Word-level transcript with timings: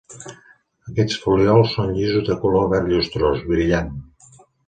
Aquests 0.91 1.17
folíols 1.25 1.75
són 1.75 1.91
llisos 1.99 2.25
de 2.31 2.39
color 2.45 2.65
verd 2.73 2.91
llustrós, 2.93 3.45
brillant. 3.53 3.93